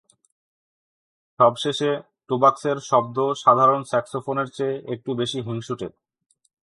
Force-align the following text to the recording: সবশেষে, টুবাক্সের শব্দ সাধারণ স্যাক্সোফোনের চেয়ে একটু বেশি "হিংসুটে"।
সবশেষে, 1.39 1.89
টুবাক্সের 2.29 2.77
শব্দ 2.81 3.17
সাধারণ 3.35 3.81
স্যাক্সোফোনের 3.83 4.47
চেয়ে 4.47 4.75
একটু 4.93 5.09
বেশি 5.15 5.39
"হিংসুটে"। 5.41 5.87